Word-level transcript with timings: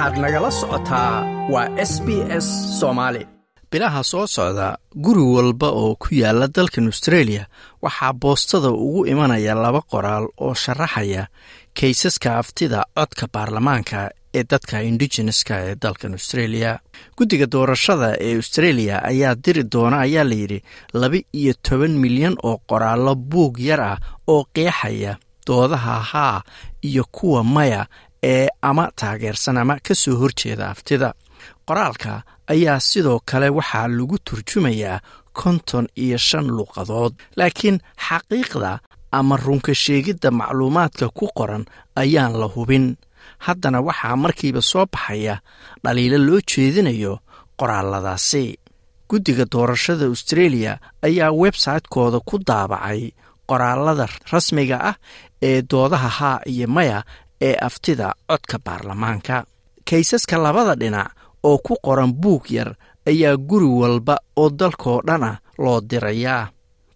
waxaad 0.00 0.18
nagala 0.24 0.50
socotaa 0.50 1.14
waa 1.52 1.68
s 1.76 1.92
b 2.04 2.08
s 2.44 2.46
soomaali. 2.80 3.26
Bilaha 3.72 4.02
soo 4.04 4.26
socda 4.26 4.78
guri 5.04 5.20
walba 5.20 5.68
oo 5.68 5.94
ku 6.02 6.08
yaalla 6.14 6.48
dalkan 6.56 6.86
austreeliya 6.86 7.44
waxaa 7.82 8.12
boostada 8.12 8.68
ugu 8.70 9.06
imanaya 9.06 9.54
laba 9.54 9.80
qoraal 9.92 10.26
oo 10.40 10.54
sharaxaya 10.54 11.26
kaysaska 11.80 12.38
aftida 12.40 12.84
codka 12.96 13.26
baarlamaanka 13.34 14.10
ee 14.34 14.44
dadka 14.50 14.80
indigeneska 14.82 15.54
ee 15.68 15.74
dalkan 15.82 16.12
austreeliya 16.16 16.78
guddiga 17.16 17.46
doorashada 17.52 18.08
ee 18.26 18.36
austreeliya 18.36 18.96
ayaa 19.10 19.34
diri 19.44 19.62
doona 19.72 19.96
ayaa 20.06 20.24
layidhi 20.24 20.62
laba 21.00 21.18
iyo 21.40 21.52
toban 21.68 21.92
milyan 22.04 22.36
oo 22.42 22.56
qoraallo 22.70 23.14
buug 23.14 23.58
yar 23.68 23.80
ah 23.80 23.98
oo 24.26 24.44
qeexaya 24.54 25.12
doodaha 25.46 25.94
haa 26.12 26.42
iyo 26.88 27.04
kuwa 27.12 27.44
maya 27.44 27.86
ee 28.22 28.48
ama 28.62 28.84
taageersan 29.00 29.56
ama 29.62 29.76
ka 29.86 29.94
soo 29.94 30.16
horjeeda 30.20 30.70
aftida 30.70 31.08
qoraalka 31.68 32.22
ayaa 32.52 32.80
sidoo 32.80 33.18
kale 33.30 33.48
waxaa 33.58 33.88
lagu 33.88 34.16
turjumayaa 34.26 35.00
konton 35.32 35.86
iyo 36.04 36.18
shan 36.18 36.46
luuqadood 36.56 37.12
laakiin 37.38 37.78
xaqiiqda 38.06 38.78
ama 39.18 39.36
runka 39.36 39.72
sheegidda 39.74 40.30
macluumaadka 40.30 41.06
ku 41.18 41.26
qoran 41.38 41.64
ayaan 42.02 42.32
la 42.40 42.46
hubin. 42.54 42.86
Haddana 43.46 43.78
waxaa 43.88 44.16
markiiba 44.22 44.62
soo 44.70 44.86
baxaya 44.92 45.34
dhaliilo 45.84 46.18
loo 46.26 46.40
jeedinayo 46.50 47.12
qoraaladaasi. 47.60 48.44
Guddiga 49.10 49.44
doorashada 49.52 50.04
austreeliya 50.06 50.72
ayaa 51.06 51.30
websaytekooda 51.42 52.18
ku 52.28 52.38
daabacay 52.48 53.00
qoraalada 53.48 54.06
rasmiga 54.32 54.76
ah 54.90 54.96
ee 55.48 55.62
doodaha 55.70 56.08
haa 56.18 56.38
iyo 56.52 56.66
maya 56.76 56.98
ee 57.40 57.54
aftida 57.68 58.14
codka 58.28 58.58
baarlamaanka. 58.64 59.44
Kaysaska 59.90 60.36
labada 60.42 60.74
dhinac 60.80 61.10
oo 61.42 61.58
ku 61.58 61.74
qoran 61.84 62.12
buug 62.14 62.50
yar 62.50 62.70
ayaa 63.06 63.36
guri 63.36 63.66
walba 63.80 64.16
oo 64.36 64.50
dalkoo 64.50 65.00
dhan 65.06 65.24
ah 65.24 65.36
loo 65.58 65.80
dirayaa. 65.90 66.48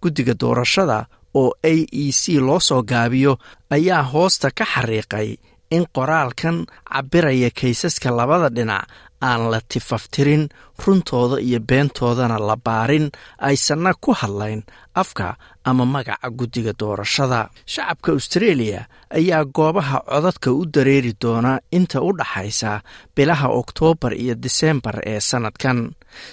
Guddiga 0.03 0.35
doorashada 0.41 1.07
oo 1.35 1.51
a 1.63 1.73
e 1.93 2.13
c 2.13 2.23
loo 2.47 2.61
soo 2.61 2.83
gaabiyo 2.83 3.39
ayaa 3.71 4.03
hoosta 4.13 4.49
ka 4.59 4.65
xariiqay 4.65 5.29
in 5.71 5.85
qoraalkan 5.97 6.67
cabbiraya 6.93 7.51
kaysaska 7.61 8.11
labada 8.19 8.49
dhinac 8.57 8.85
aan 9.29 9.43
la 9.53 9.61
tifaftirin 9.71 10.45
runtooda 10.85 11.37
iyo 11.49 11.59
beentoodana 11.69 12.39
la 12.49 12.57
baarin 12.67 13.07
aysanna 13.49 13.93
ku 14.03 14.11
hadlayn 14.21 14.63
afka 15.03 15.37
ama 15.65 15.85
magaca 15.95 16.29
guddiga 16.39 16.73
doorashada. 16.81 17.41
Shacabka 17.73 18.13
austreeliya 18.13 18.81
ayaa 19.19 19.45
goobaha 19.57 19.99
codadka 20.11 20.49
u 20.53 20.63
dareeri 20.75 21.13
doona 21.23 21.53
inta 21.77 21.99
u 22.03 22.11
dhaxaysa 22.19 22.81
bilaha 23.17 23.49
oktoobar 23.61 24.13
iyo 24.23 24.35
diseembar 24.35 24.97
ee 25.07 25.21
sannadkan 25.21 25.79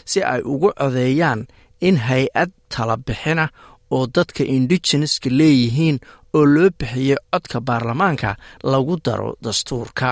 si 0.09 0.19
ay 0.23 0.41
ugu 0.53 0.69
codeeyaan 0.79 1.41
in 1.87 1.97
hay'ad 2.07 2.51
tala 2.73 2.97
bixina 2.97 3.45
oo 3.95 4.07
dadka 4.15 4.43
indigeneska 4.55 5.29
leeyihiin 5.39 5.97
oo 6.37 6.45
loo 6.53 6.69
bixiyey 6.79 7.17
codka 7.31 7.57
baarlamaanka 7.67 8.35
lagu 8.71 8.95
daro 9.05 9.29
dastuurka. 9.43 10.09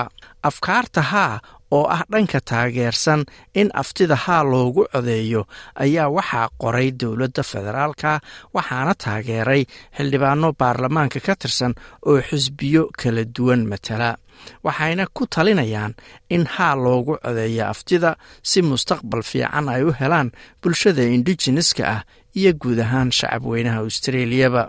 Afkaarta 0.48 1.02
haa 1.12 1.40
oo 1.76 1.84
ah 1.96 2.02
dhanka 2.12 2.38
taageersan 2.50 3.20
in 3.60 3.68
aftida 3.82 4.16
haa 4.24 4.42
loogu 4.52 4.82
codeeyo 4.92 5.42
ayaa 5.84 6.08
waxaa 6.16 6.48
qoray 6.62 6.88
dowladda 7.00 7.42
federaalka 7.52 8.12
waxaana 8.56 8.94
taageeray 9.04 9.62
xildhibaano 9.96 10.48
baarlamaanka 10.60 11.18
ka 11.26 11.34
tirsan 11.42 11.72
oo 12.08 12.18
xisbiyo 12.28 12.82
kala 13.00 13.22
duwan 13.36 13.62
matala. 13.70 14.10
Waxayna 14.66 15.04
ku 15.16 15.22
talinayaan 15.34 15.92
in 16.34 16.44
haa 16.54 16.74
loogu 16.84 17.14
codeeyo 17.24 17.64
aftida 17.72 18.10
si 18.50 18.58
mustaqbal 18.68 19.22
fiican 19.30 19.66
ay 19.74 19.82
u 19.88 19.92
helaan 20.00 20.28
bulshada 20.62 21.02
indigeneska 21.16 21.84
ah 21.96 22.02
iyo 22.38 22.50
guud 22.62 22.78
ahaan 22.84 23.10
shacab 23.18 23.42
weynaha 23.50 23.78
austreliyaba 23.84 24.62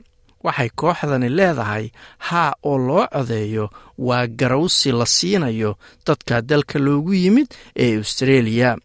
waxay 0.43 0.69
kooxdani 0.75 1.29
leedahay 1.29 1.85
haa 2.17 2.53
oo 2.63 2.77
loo 2.77 3.07
codeeyo 3.13 3.69
waa 3.97 4.27
garawsi 4.27 4.91
la 4.91 5.05
siinayo 5.05 5.77
dadka 6.07 6.41
dalka 6.41 6.79
loogu 6.79 7.13
yimid 7.13 7.47
ee 7.75 7.97
austreeliya 7.97 8.77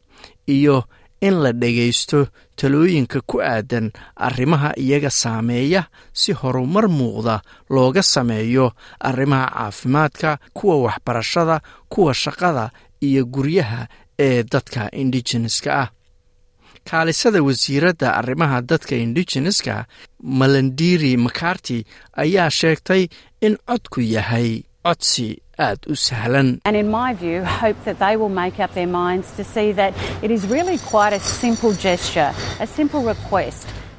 iyo 0.47 0.85
in 1.21 1.35
la 1.43 1.53
dhagaysto 1.53 2.27
talooyinka 2.57 3.21
ku 3.27 3.41
aadan 3.43 3.91
arrimaha 4.17 4.73
iyaga 4.77 5.11
saameeya 5.11 5.85
si 6.13 6.33
horumar 6.33 6.89
muuqda 6.89 7.41
looga 7.71 8.03
sameeyo 8.03 8.73
arrimaha 9.01 9.47
caafimaadka 9.55 10.39
kuwa 10.53 10.77
waxbarashada 10.83 11.61
kuwa 11.89 12.15
shaqada 12.15 12.71
iyo 13.01 13.25
guryaha 13.25 13.87
ee 14.19 14.43
dadka 14.43 14.91
indigeneska 14.93 15.71
ah 15.83 15.89
kaalisada 16.91 17.41
wasiiradda 17.49 18.09
arrimaha 18.21 18.59
dadka 18.71 18.95
indigeneska 19.05 19.75
malandiri 20.41 21.13
macarty 21.27 21.79
ayaa 22.25 22.51
sheegtay 22.61 23.03
in 23.47 23.55
codku 23.69 24.01
yahay 24.17 24.49
codsi 24.87 25.29
aad 25.67 25.81
u 25.93 25.95
sahlan. 26.07 26.49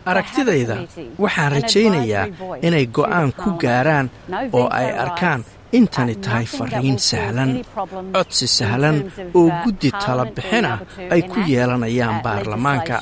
Aragtidayda 0.05 0.75
waxaan 1.23 1.51
rajaynayaa 1.51 2.25
inay 2.67 2.85
go'aan 2.97 3.31
ku 3.41 3.49
gaaraan 3.63 4.07
oo 4.53 4.67
ay 4.79 4.87
arkaan 5.03 5.41
intani 5.71 6.15
tahay 6.15 6.45
fariin 6.45 6.97
sahlan. 7.09 7.51
codsi 8.15 8.47
sahlan 8.47 8.97
oo 9.37 9.49
guddi 9.63 9.89
tala 9.91 10.25
bixina 10.35 10.79
ay 11.13 11.21
ku 11.31 11.39
yeelanayaan 11.51 12.17
baarlamaanka. 12.25 12.97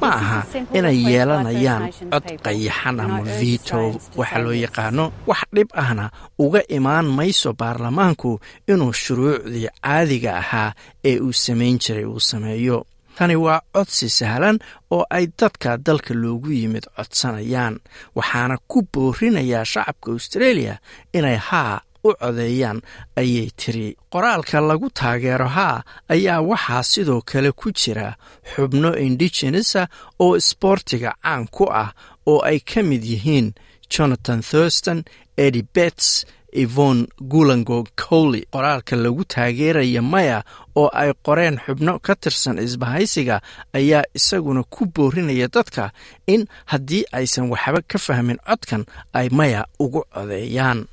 ma 0.00 0.08
aha 0.20 0.40
inay 0.78 0.96
yeelanayaan 1.12 1.84
cod 2.12 2.26
qayaxan 2.44 2.96
ama 3.04 3.20
vito 3.38 3.80
waxa 4.18 4.38
loo 4.44 4.56
yaqaano 4.64 5.04
wax 5.28 5.40
dhib 5.54 5.68
ahna 5.82 6.04
uga 6.44 6.60
imaan 6.76 7.06
mayso 7.18 7.50
baarlamaanku 7.60 8.30
inuu 8.72 8.92
shuruucdii 9.02 9.68
caadiga 9.84 10.30
ahaa 10.42 10.70
ee 11.04 11.16
uu 11.20 11.32
samayn 11.44 11.76
jiray 11.82 12.04
uu 12.08 12.20
sameeyo. 12.30 12.78
Tani 13.16 13.36
waa 13.36 13.60
codsi 13.74 14.08
sahlan 14.08 14.56
oo 14.94 15.04
ay 15.16 15.24
dadka 15.40 15.76
dalka 15.86 16.14
loogu 16.22 16.48
yimid 16.60 16.84
codsanayaan 16.96 17.74
waxaana 18.16 18.56
ku 18.70 18.78
boorinayaa 18.92 19.64
shacabka 19.72 20.08
australia 20.16 20.74
inay 21.12 21.36
haa 21.36 21.80
u 22.04 22.10
codeeyaan 22.20 22.78
ayay 23.20 23.48
tiri. 23.60 23.96
Qoraalka 24.12 24.60
lagu 24.60 24.88
taageero 24.98 25.48
haa 25.56 25.82
ayaa 26.14 26.40
waxaa 26.50 26.82
sidoo 26.92 27.20
kale 27.30 27.50
ku 27.52 27.68
jira 27.80 28.08
xubno 28.52 28.90
indigenesa 29.06 29.82
oo 30.24 30.36
isboortiga 30.40 31.10
caan 31.22 31.44
ku 31.54 31.64
ah 31.82 31.90
oo 32.30 32.40
ay 32.50 32.58
ka 32.60 32.80
mid 32.82 33.02
yihiin 33.12 33.48
jonathan 33.92 34.40
thurston 34.50 34.98
edi 35.44 35.62
bets 35.74 36.26
evon 36.52 37.06
gulango 37.20 37.84
cowley 37.96 38.42
qoraalka 38.52 38.96
lagu 38.96 39.24
taageeraya 39.24 40.02
maya 40.02 40.38
oo 40.76 40.88
ay 40.92 41.12
qoreen 41.26 41.56
xubno 41.66 41.98
ka 42.06 42.14
tirsan 42.14 42.58
isbahaysiga 42.58 43.40
ayaa 43.72 44.02
isaguna 44.14 44.62
ku 44.74 44.86
boorinaya 44.86 45.48
dadka 45.48 45.92
in 46.26 46.46
haddii 46.70 47.04
aysan 47.12 47.50
waxba 47.52 47.80
ka 47.90 47.98
fahmin 47.98 48.38
codkan 48.48 48.82
ay 49.12 49.28
maya 49.38 49.66
ugu 49.78 50.02
codeeyaan. 50.14 50.86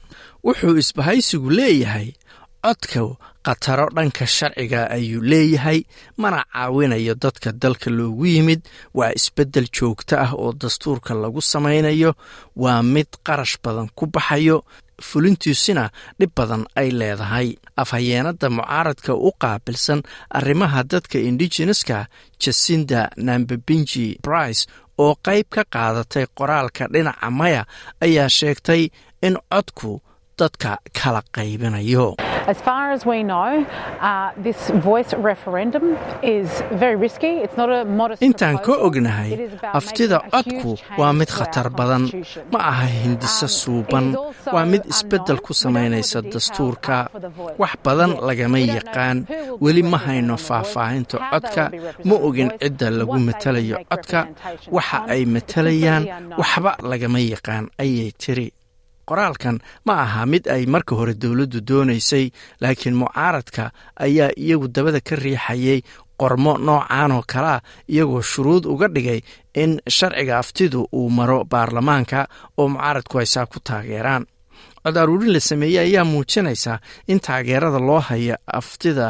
Wuxuu 0.44 0.78
isbahaysigu 0.78 1.50
leeyahay 1.50 2.14
codka 2.64 3.02
khataro 3.48 3.88
dhanka 3.96 4.26
sharciga 4.28 4.90
ayuu 4.92 5.22
leeyahay 5.24 5.80
mana 6.18 6.44
caawinayo 6.54 7.16
dadka 7.16 7.52
dalka 7.52 7.90
loogu 7.90 8.26
yimid 8.26 8.62
waa 8.94 9.12
isbeddel 9.16 9.68
joogto 9.76 10.16
ah 10.20 10.32
oo 10.36 10.52
dastuurka 10.54 11.14
lagu 11.14 11.42
samaynayo 11.42 12.12
waa 12.56 12.84
mid 12.84 13.08
qarash 13.24 13.56
badan 13.64 13.88
ku 13.96 14.06
baxayo 14.12 14.58
fulintiisuna 15.02 15.90
dhib 16.20 16.32
badan 16.36 16.66
ay 16.76 16.90
leedahay. 17.00 17.56
Afhayeenadda 17.78 18.50
mucaaradka 18.50 19.14
u 19.14 19.32
qaabilsan 19.42 20.02
arrimaha 20.30 20.84
dadka 20.84 21.18
indigeneska 21.20 22.06
jasinda 22.44 23.10
nambabinji 23.18 24.18
brice 24.24 24.68
oo 24.98 25.16
qayb 25.26 25.46
ka 25.50 25.64
qaadatay 25.74 26.26
qoraalka 26.38 26.88
dhinaca 26.94 27.30
maya 27.40 27.66
ayaa 28.02 28.30
sheegtay 28.30 28.90
in 29.22 29.36
codku 29.52 30.02
dadka 30.40 30.78
kala 31.00 31.22
qaybinayo 31.36 32.08
intaan 38.28 38.58
ka 38.66 38.74
ognahay 38.88 39.32
aftida 39.80 40.18
codku 40.34 40.72
waa 41.00 41.14
mid 41.20 41.30
khatar 41.38 41.68
badan. 41.80 42.04
ma 42.54 42.60
aha 42.72 42.88
hindiso 43.04 43.48
suuban 43.62 44.06
waa 44.56 44.66
mid 44.72 44.84
isbeddel 44.94 45.40
ku 45.46 45.52
samaynaysa 45.54 46.22
dastuurka 46.34 46.98
wax 47.62 47.74
badan 47.86 48.12
lagama 48.28 48.60
yaqaan. 48.60 49.18
weli 49.64 49.84
ma 49.92 49.98
hayno 50.06 50.36
faahfaahinta 50.48 51.18
codka 51.32 51.64
ma 52.08 52.16
ogin 52.28 52.50
cidda 52.62 52.88
lagu 53.00 53.18
matalayo 53.28 53.76
codka 53.92 54.20
waxa 54.76 54.98
ay 55.14 55.22
matalayaan 55.36 56.04
waxba 56.42 56.72
lagama 56.92 57.20
yaqaan. 57.34 57.64
Ayay 57.84 58.12
tiri 58.22 58.48
qoraalkan 59.10 59.56
ma 59.88 59.94
aha 60.04 60.26
mid 60.32 60.44
ay 60.56 60.64
marka 60.74 60.94
hore 61.00 61.14
dowladdu 61.24 61.60
doonaysay 61.70 62.26
laakiin 62.62 62.96
mucaaradka 63.02 63.72
ayaa 64.06 64.30
iyagu 64.44 64.68
dabada 64.76 65.00
ka 65.08 65.16
riixayay 65.16 65.80
qormo 66.22 66.54
noocan 66.68 67.12
oo 67.18 67.24
kalea 67.32 67.62
iyagoo 67.94 68.22
shuruud 68.32 68.64
uga 68.74 68.88
dhigay 68.96 69.20
in 69.64 69.72
sharciga 69.98 70.34
aftidu 70.42 70.80
uu 70.94 71.10
maro 71.18 71.38
baarlamaanka 71.52 72.20
oo 72.60 72.68
mucaaradku 72.74 73.16
ay 73.22 73.26
saa 73.34 73.46
ku 73.46 73.60
taageeraan. 73.68 74.26
Cod 74.88 74.98
aruurin 74.98 75.34
la 75.36 75.40
sameeyey 75.40 75.80
ayaa 75.86 76.06
muujinaysaa 76.12 76.80
in 77.12 77.20
taageerada 77.20 77.80
loo 77.88 78.00
haya 78.10 78.36
aftida 78.60 79.08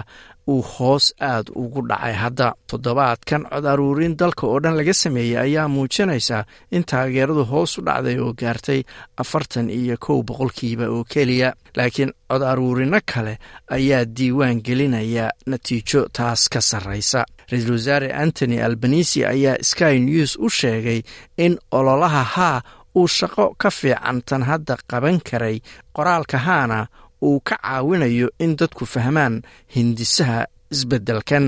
uu 0.48 0.62
hoos 0.62 1.14
aad 1.22 1.50
ugu 1.56 1.82
dhacay. 1.90 2.14
Hadda 2.14 2.54
toddobaadkan 2.70 3.44
cod 3.52 3.66
aruurin 3.66 4.16
dalka 4.20 4.48
oo 4.48 4.60
dhan 4.64 4.78
laga 4.78 4.94
sameeyey 4.94 5.38
ayaa 5.38 5.68
muujinaysaa 5.68 6.44
in 6.72 6.84
taageeradu 6.84 7.44
hoos 7.52 7.78
u 7.78 7.82
dhacday 7.86 8.18
oo 8.20 8.34
gaartay 8.34 8.82
afartan 9.18 9.70
iyo 9.70 9.98
kow 10.00 10.24
boqolkiiba 10.24 10.86
oo 10.90 11.04
keliya. 11.04 11.54
Laakiin 11.78 12.12
cod 12.30 12.42
aruurino 12.42 13.00
kale 13.14 13.38
ayaa 13.70 14.06
diiwaan 14.06 14.62
gelinaya 14.66 15.30
natiijo 15.46 16.08
taas 16.14 16.48
ka 16.50 16.62
sarraysa. 16.62 17.26
Ra'iisul 17.52 17.72
wasaare 17.78 18.10
antony 18.14 18.62
albanisi 18.62 19.26
ayaa 19.26 19.56
sky 19.62 20.00
news 20.00 20.36
u 20.40 20.50
sheegay 20.50 21.02
in 21.38 21.58
ololaha 21.72 22.24
haa 22.24 22.62
uu 22.96 23.08
shaqo 23.08 23.56
ka 23.62 23.70
fiican 23.72 24.22
tan 24.26 24.44
hadda 24.44 24.76
qaban 24.92 25.20
karay 25.30 25.60
qoraalka 25.96 26.38
haana 26.38 26.88
uu 27.24 27.40
ka 27.48 27.56
caawinayo 27.64 28.28
in 28.40 28.56
dadku 28.60 28.86
fahmaan 28.86 29.42
hindisaha 29.76 30.46
isbeddelkan 30.72 31.46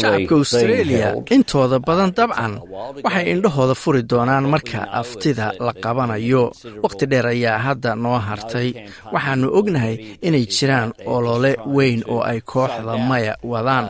shacabka 0.00 0.34
australia 0.34 1.14
intooda 1.36 1.78
badan 1.86 2.10
dabcan. 2.16 2.52
waxay 3.04 3.24
indhahooda 3.32 3.74
furi 3.82 4.02
doonaan 4.10 4.44
marka 4.52 4.80
aftida 5.00 5.46
la 5.66 5.72
qabanayo. 5.84 6.44
Wakhti 6.84 7.06
dheer 7.10 7.26
ayaa 7.34 7.58
hadda 7.66 7.94
noo 8.02 8.18
hartay. 8.28 8.68
waxaannu 9.14 9.48
ognahay 9.58 9.94
inay 10.26 10.44
jiraan 10.54 10.90
olole 11.14 11.52
weyn 11.76 12.00
oo 12.08 12.20
ay 12.30 12.40
kooxda 12.40 12.94
maya 13.08 13.34
wadaan. 13.52 13.86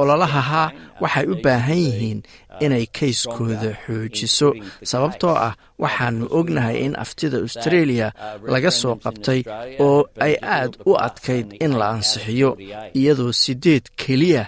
Ololaha 0.00 0.40
haa 0.50 0.68
waxay 1.02 1.26
u 1.32 1.34
baahan 1.44 1.78
yihiin 1.86 2.20
inay 2.64 2.84
kayskooda 2.96 3.70
xoojiso 3.86 4.48
sababtoo 4.90 5.34
ah 5.48 5.54
waxaannu 5.82 6.26
ognahay 6.38 6.76
in 6.86 6.94
aftida 7.04 7.38
australia 7.46 8.06
laga 8.52 8.70
soo 8.70 8.94
qabtay 9.04 9.40
oo 9.86 10.00
ay 10.26 10.34
aad 10.42 10.72
u 10.86 10.92
adkayd 11.06 11.46
in 11.64 11.72
la 11.78 11.86
ansixiyo 11.94 12.50
iyadoo 12.98 13.32
siddeed 13.32 13.84
keliya 13.96 14.44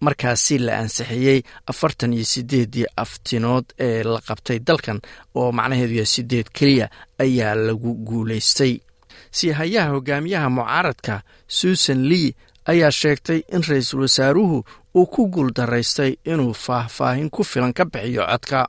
markaasi 0.00 0.58
la 0.58 0.72
ansixiyey 0.82 1.40
afartan 1.66 2.12
iyo 2.12 2.24
siddeeddii 2.24 2.86
aftinood 2.96 3.64
ee 3.78 4.02
la 4.02 4.20
qabtay 4.28 4.58
dalkan 4.66 5.00
oo 5.34 5.52
macnaheedu 5.52 5.94
yahay 5.94 6.06
siddeed 6.16 6.46
keliya 6.52 6.86
ayaa 7.18 7.54
lagu 7.54 7.94
guulaystay. 8.08 8.74
Siihayaha 9.36 9.90
hogaamiyaha 9.90 10.48
mucaaradka 10.50 11.20
susan 11.48 12.00
lee 12.08 12.32
ayaa 12.72 12.90
sheegtay 12.90 13.40
in 13.54 13.62
ra'iisul 13.68 14.00
wasaaruhu 14.04 14.64
uu 14.94 15.06
ku 15.06 15.28
guul 15.28 15.50
daraystay 15.56 16.12
inuu 16.24 16.52
faahfaahin 16.54 17.30
ku 17.30 17.44
filan 17.44 17.72
ka 17.72 17.84
bixiyo 17.84 18.22
codka 18.30 18.68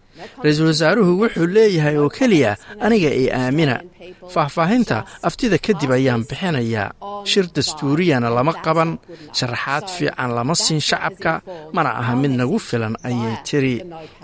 ra'iisul 0.43 0.67
wasaaruhu 0.71 1.11
wuxuu 1.21 1.47
leeyahay 1.55 1.95
oo 1.97 2.09
keliya 2.09 2.51
aniga 2.85 3.09
io 3.21 3.29
aamina. 3.39 3.75
Faahfaahinta 4.33 4.97
aftida 5.27 5.57
kadib 5.57 5.91
ayaan 5.91 6.23
bixinayaa. 6.29 6.91
Shir 7.31 7.45
dastuuriyana 7.55 8.29
lama 8.29 8.53
qaban 8.65 8.97
sharaxaad 9.37 9.85
fiican 9.95 10.31
lama 10.37 10.55
siin 10.55 10.79
shacabka 10.89 11.41
mana 11.75 11.89
aha 12.01 12.13
mid 12.15 12.31
nagu 12.39 12.59
filan 12.59 12.95
ayay 13.03 13.35
tiri. 13.47 13.75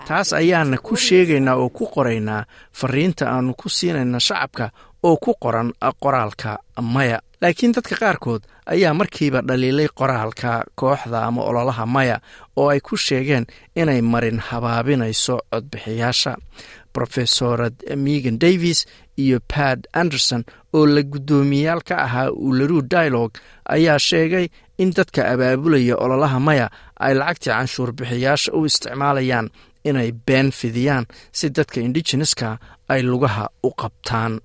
Taas 0.08 0.32
ayaana 0.32 0.78
ku 0.86 0.96
sheegaynaa 0.96 1.56
oo 1.62 1.68
ku 1.68 1.84
qoraynaa. 1.94 2.44
Fariinta 2.72 3.24
aannu 3.30 3.54
ku 3.60 3.68
siinayna 3.68 4.20
shacabka 4.20 4.70
oo 5.02 5.16
ku 5.16 5.34
qoran 5.42 5.68
qoraalka 6.02 6.58
maya 6.94 7.18
laakiin 7.42 7.72
dadka 7.76 7.96
qaarkood 8.02 8.42
ayaa 8.66 8.94
markiiba 8.94 9.40
dhaliilay 9.48 9.88
qoraalka 9.98 10.64
kooxda 10.80 11.18
ama 11.28 11.42
ololaha 11.42 11.86
maya 11.86 12.16
oo 12.56 12.68
ay 12.72 12.80
ku 12.80 12.96
sheegeen 12.96 13.46
inay 13.76 14.00
marin 14.02 14.38
habaabinayso 14.48 15.36
codbixiyaasha. 15.52 16.36
Rofesorad 16.98 17.74
megan 17.96 18.38
davis 18.40 18.86
iyo 19.16 19.38
pat 19.54 19.78
anderson 19.94 20.42
oo 20.74 20.86
la 20.86 21.02
guddoomiyayaal 21.02 21.80
ka 21.88 21.94
ahaa 22.06 22.30
uularu 22.30 22.82
dialog 22.90 23.30
ayaa 23.68 23.98
sheegay 23.98 24.48
in 24.78 24.90
dadka 24.96 25.22
abaabulaya 25.32 25.94
ololaha 25.96 26.40
maya 26.40 26.66
ay 27.00 27.14
lacagtii 27.14 27.52
canshuur 27.54 27.92
bixiyaasha 27.92 28.50
u 28.52 28.64
isticmaalayaan 28.66 29.50
inay 29.84 30.10
been 30.26 30.50
fidiyaan 30.50 31.06
si 31.32 31.50
dadka 31.50 31.80
indigeneska 31.80 32.58
ay 32.88 33.02
lugaha 33.02 33.46
u 33.62 33.70
qabtaan. 33.80 34.40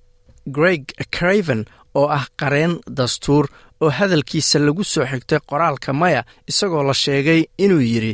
Greg 0.55 0.83
craven 1.17 1.65
oo 1.99 2.07
ah 2.17 2.25
qareen 2.39 2.73
dastuur 2.97 3.45
oo 3.81 3.89
hadalkiisa 3.89 4.59
lagu 4.59 4.83
soo 4.83 5.05
xigtay 5.11 5.39
qoraalka 5.49 5.93
maya 5.93 6.21
isagoo 6.51 6.83
la 6.83 6.93
sheegay 6.93 7.41
inuu 7.57 7.81
yidhi 7.91 8.13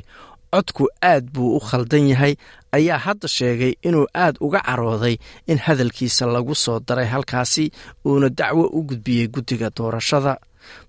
codku 0.54 0.84
aad 1.12 1.26
buu 1.34 1.56
u 1.58 1.60
khaldan 1.60 2.06
yahay 2.12 2.34
ayaa 2.78 2.98
hadda 3.06 3.28
sheegay 3.28 3.74
inuu 3.88 4.06
aad 4.24 4.36
uga 4.46 4.60
carooday 4.68 5.16
in 5.52 5.58
hadalkiisa 5.66 6.26
lagu 6.36 6.56
soo 6.56 6.80
daray 6.88 7.06
halkaasi 7.14 7.72
uuna 8.06 8.30
dacwo 8.30 8.66
u 8.78 8.84
gudbiyey 8.90 9.28
guddiga 9.28 9.70
doorashada. 9.78 10.38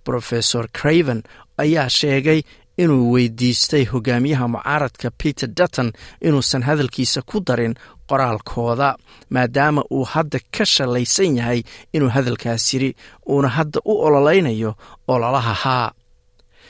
Rofesor 0.09 0.67
craven 0.73 1.23
ayaa 1.59 1.89
sheegay 1.89 2.43
inuu 2.79 3.13
weydiistay 3.13 3.85
hogaamiyaha 3.85 4.49
mucaaradka 4.49 5.11
peter 5.23 5.49
dutton 5.59 5.93
inuusan 6.21 6.63
hadalkiisa 6.63 7.23
ku 7.23 7.41
darin 7.41 7.75
qoraalkooda 8.11 8.89
maadaama 9.35 9.83
uu 9.97 10.05
hadda 10.15 10.39
ka 10.57 10.65
shalaysan 10.75 11.37
yahay 11.39 11.61
inuu 11.95 12.11
hadalkaas 12.17 12.65
yiri 12.75 12.91
uuna 13.31 13.49
hadda 13.57 13.79
u 13.85 13.93
ololaynayo 14.07 14.75
ololaha 15.09 15.55
haa. 15.65 15.91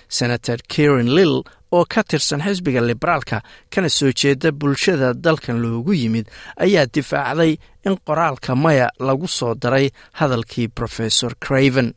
Senator 0.08 0.58
karen 0.74 1.08
lill 1.16 1.34
oo 1.72 1.84
ka 1.94 2.02
tirsan 2.02 2.40
xisbiga 2.46 2.80
liberaalka 2.82 3.42
kana 3.74 3.88
soo 3.88 4.10
jeeda 4.20 4.50
bulshada 4.52 5.14
dalkan 5.14 5.58
loogu 5.62 5.92
yimid 5.94 6.26
ayaa 6.64 6.86
difaacday 6.94 7.52
in 7.86 7.94
qoraalka 8.06 8.56
maya 8.64 8.88
lagu 9.06 9.28
soo 9.28 9.54
daray 9.62 9.86
hadalkii 10.18 10.68
rofesor 10.80 11.32
craven 11.46 11.94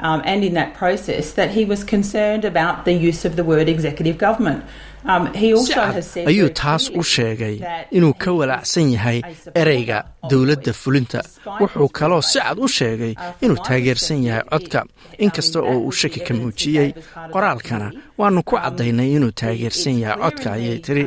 Um, 0.00 0.22
and 0.24 0.44
in 0.44 0.54
that 0.54 0.74
process, 0.74 1.32
that 1.32 1.50
he 1.50 1.64
was 1.64 1.82
concerned 1.84 2.44
about 2.44 2.84
the 2.84 2.92
use 2.92 3.24
of 3.24 3.34
the 3.34 3.42
word 3.44 3.68
executive 3.68 4.16
government. 4.18 4.62
Um, 5.04 5.32
he 5.34 5.54
also 5.54 5.80
has 5.80 6.10
said 6.10 6.26
ayuu 6.28 6.48
taas 6.60 6.90
u 6.90 7.02
sheegay 7.02 7.56
inuu 7.96 8.14
ka 8.18 8.30
walacsan 8.32 8.90
yahay 8.94 9.22
ereyga 9.54 9.98
dowladda 10.30 10.72
fulinta? 10.72 11.20
wuxuu 11.60 11.88
kaloo 11.98 12.22
si 12.22 12.38
cad 12.40 12.58
u 12.58 12.68
sheegay 12.68 13.14
inuu 13.40 13.56
taageersan 13.66 14.22
yahay 14.26 14.42
codka. 14.50 14.84
inkasta 15.18 15.60
oo 15.62 15.78
uu 15.86 15.92
shaki 16.00 16.20
ka 16.26 16.34
muujiyey 16.34 16.90
qoraalkana 17.34 17.92
waannu 18.18 18.42
ku 18.42 18.56
caddaynay 18.58 19.10
inuu 19.18 19.30
taageersan 19.40 19.98
yahay 20.02 20.18
codka. 20.24 20.48
Ayay 20.58 20.78
tiri 20.86 21.04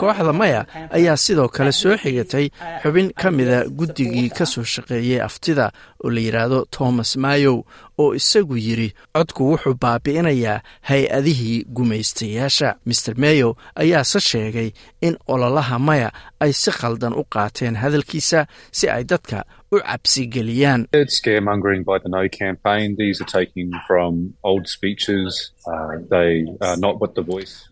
kooxda 0.00 0.32
maya 0.32 0.60
ayaa 0.96 1.16
sidoo 1.16 1.48
kale 1.48 1.72
soo 1.72 1.96
xigatay 1.96 2.46
xubin 2.82 3.08
ka 3.20 3.30
mida 3.30 3.64
guddigii 3.78 4.28
ka 4.36 4.44
soo 4.46 4.64
shaqeeyey 4.74 5.20
aftida 5.28 5.72
oo 6.04 6.10
la 6.10 6.20
yidhaahdo 6.20 6.64
thomas 6.70 7.16
mayow 7.16 7.64
oo 8.02 8.14
isagu 8.14 8.56
yidri 8.56 8.88
codku 9.14 9.42
wuxuu 9.50 9.74
baabi'inayaa 9.82 10.62
hay'adihii 10.88 11.64
gumaystayaasha. 11.76 12.74
Mister 12.86 13.14
meyow 13.22 13.54
ayaase 13.82 14.20
sheegay 14.20 14.70
in 15.00 15.16
ololaha 15.26 15.78
maya 15.78 16.08
ay 16.40 16.52
si 16.52 16.70
khaldan 16.70 17.14
u 17.14 17.22
qaateen 17.34 17.76
hadalkiisa 17.82 18.46
si 18.72 18.88
ay 18.88 19.04
dadka 19.04 19.44
u 19.74 19.78
cabsigeliyaan 19.88 20.80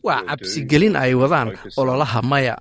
waa 0.03 0.23
cabsigelin 0.29 0.97
ay 0.97 1.15
wadaan 1.15 1.49
ololaha 1.77 2.23
maya. 2.23 2.57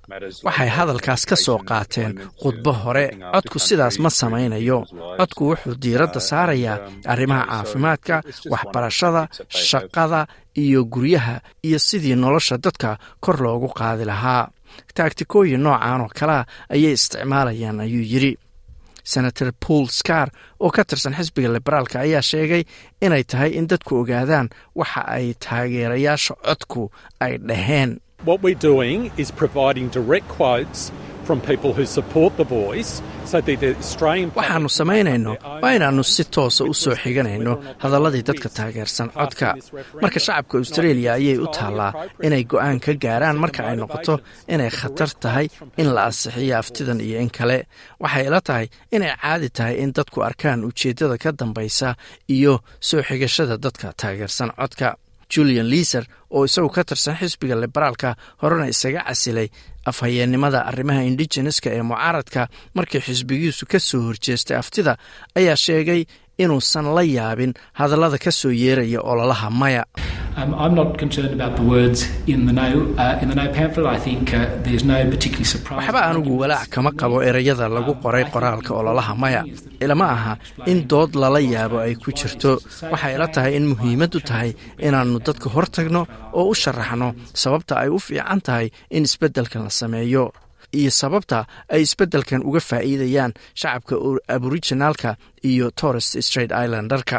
waxay 0.46 0.68
hadalkaas 0.68 1.22
ka 1.26 1.36
soo 1.36 1.58
qaateen 1.58 2.12
khudbo 2.42 2.72
hore. 2.72 3.06
codku 3.34 3.58
sidaas 3.58 3.98
ma 3.98 4.10
samaynayo 4.10 4.78
codku 5.18 5.42
wuxuu 5.50 5.74
diiradda 5.82 6.20
saarayaa 6.20 6.78
arrimaha 7.12 7.44
caafimaadka 7.50 8.22
waxbarashada 8.52 9.22
shaqada 9.48 10.26
iyo 10.56 10.84
guryaha 10.84 11.40
iyo 11.66 11.78
sidii 11.78 12.14
nolosha 12.14 12.56
dadka 12.64 12.98
kor 13.20 13.36
loogu 13.42 13.68
qaadi 13.78 14.04
lahaa. 14.04 14.50
Taagtikooyin 14.94 15.60
noocan 15.62 16.00
oo 16.00 16.08
kalea 16.18 16.44
ayay 16.74 16.92
isticmaalayaan 16.92 17.80
ayuu 17.80 18.04
yidhi 18.12 18.32
senator 19.04 19.52
paul 19.66 19.86
scar 19.88 20.28
oo 20.60 20.70
ka 20.70 20.84
tirsan 20.84 21.14
xisbiga 21.18 21.48
liberaalka 21.52 22.00
ayaa 22.00 22.22
sheegay 22.22 22.64
inay 23.00 23.24
tahay 23.24 23.50
in 23.58 23.66
dadku 23.70 23.92
ogaadaan 24.02 24.48
waxa 24.74 25.00
ay 25.16 25.34
taageerayaasha 25.44 26.34
codku 26.46 26.82
ay 27.20 27.38
dhaheen 27.48 28.00
What 28.24 28.40
we're 28.42 28.54
doing 28.72 29.10
is 29.16 29.30
providing 29.32 29.88
direct 29.88 30.28
quotes 30.28 30.92
from 31.26 31.40
people 31.40 31.72
who 31.72 31.84
support 31.86 32.36
the 32.36 32.44
voice 32.44 33.02
so 33.30 33.40
that 33.40 33.60
the 33.62 33.70
Australian 33.82 34.30
waxaannu 34.38 34.68
samaynayno 34.80 35.32
waa 35.62 35.72
inaannu 35.78 36.04
si 36.14 36.24
toosa 36.34 36.64
u 36.64 36.74
soo 36.82 36.94
xiganayno 37.02 37.52
hadalladii 37.82 38.22
dadka 38.28 38.48
taageersan 38.58 39.08
codka. 39.18 39.48
marka 40.02 40.18
shacabka 40.26 40.54
australia 40.62 41.10
ayay 41.18 41.36
u 41.38 41.46
taallaa 41.58 41.90
inay 42.26 42.42
go'aan 42.52 42.78
ka 42.84 42.92
gaaraan 43.04 43.36
marka 43.44 43.60
ay 43.70 43.76
noqoto 43.82 44.14
inay 44.54 44.70
khatar 44.78 45.10
tahay 45.22 45.46
in 45.82 45.88
la 45.94 46.02
ansixiyo 46.10 46.54
aftidan 46.62 47.00
iyo 47.06 47.18
in 47.24 47.30
kale. 47.38 47.58
Waxay 48.02 48.24
ila 48.28 48.40
tahay 48.48 48.66
inay 48.96 49.12
caadi 49.22 49.48
tahay 49.58 49.74
in 49.82 49.90
dadku 49.96 50.18
arkaan 50.28 50.60
ujeeddada 50.68 51.16
ka 51.24 51.30
dambaysa 51.40 51.88
iyo 52.36 52.54
soo 52.88 53.02
xigashada 53.08 53.56
dadka 53.64 53.88
taageersan 54.00 54.50
codka 54.60 54.88
julian 55.32 55.68
liiser 55.72 56.04
oo 56.36 56.42
isagu 56.48 56.68
ka 56.76 56.82
tirsan 56.88 57.16
xisbiga 57.20 57.56
liberaalka 57.62 58.10
horena 58.42 58.66
isaga 58.74 59.00
casilay 59.08 59.48
afhayeennimada 59.90 60.58
arrimaha 60.70 61.02
indigeneska 61.10 61.68
ee 61.76 61.82
mucaaradka 61.90 62.42
markii 62.76 63.00
xisbigiisu 63.06 63.64
ka 63.72 63.78
soo 63.88 64.00
horjeestay 64.08 64.56
aftida 64.62 64.92
ayaa 65.38 65.56
sheegay 65.66 66.02
inuusan 66.42 66.86
la 66.96 67.02
yaabin 67.16 67.52
hadallada 67.78 68.18
ka 68.24 68.30
soo 68.40 68.50
yeeraya 68.62 69.00
ololaha 69.10 69.48
maya 69.60 69.82
waxba 75.76 76.00
anigu 76.10 76.32
walaac 76.42 76.68
kama 76.74 76.90
qabo 77.00 77.16
ereyada 77.28 77.66
lagu 77.76 77.92
qoray 78.02 78.24
qoraalka 78.34 78.70
ololaha 78.80 79.14
maya. 79.22 79.42
ilama 79.84 80.06
aha 80.16 80.32
in 80.70 80.78
dood 80.90 81.12
lala 81.22 81.40
yaabo 81.40 81.78
ay 81.84 81.94
ku 82.02 82.10
jirto. 82.18 82.52
Waxay 82.92 83.12
ila 83.16 83.26
tahay 83.34 83.52
in 83.58 83.64
muhiimaddu 83.72 84.18
tahay 84.30 84.50
inaannu 84.86 85.18
dadka 85.26 85.48
hor 85.54 85.66
tagno 85.76 86.02
oo 86.38 86.46
u 86.52 86.54
sharaxno 86.62 87.08
sababta 87.42 87.74
ay 87.82 87.88
u 87.96 87.98
fiican 88.06 88.40
tahay 88.46 88.66
in 88.96 89.02
isbeddelkan 89.08 89.62
la 89.66 89.70
sameeyo. 89.80 90.24
Iyo 90.78 90.90
sababta 91.00 91.38
ay 91.74 91.82
isbeddelkan 91.86 92.40
uga 92.48 92.60
faa'iidayaan 92.70 93.32
shacabka 93.60 93.94
aboriginaalka 94.34 95.10
iyo 95.50 95.66
torres 95.80 96.08
straight 96.26 96.52
islandarka 96.62 97.18